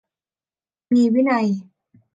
[0.93, 1.47] มีวินัย